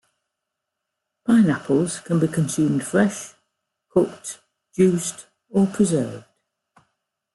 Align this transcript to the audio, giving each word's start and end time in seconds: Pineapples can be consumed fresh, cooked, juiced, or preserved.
Pineapples 1.27 1.99
can 1.99 2.17
be 2.19 2.27
consumed 2.27 2.83
fresh, 2.83 3.35
cooked, 3.91 4.39
juiced, 4.75 5.27
or 5.51 5.67
preserved. 5.67 6.25